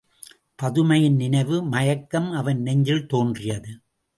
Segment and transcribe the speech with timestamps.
[0.55, 3.71] பதுமையின் நினைவு மயக்கம் அவன் நெஞ்சில் தோன்றியது.